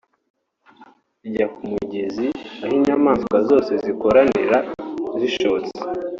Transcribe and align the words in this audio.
ijya 1.27 1.45
ku 1.53 1.61
mugezi 1.71 2.27
aho 2.61 2.73
inyamaswa 2.79 3.37
zose 3.49 3.71
zikoranira 3.83 4.57
zishotse 5.19 5.73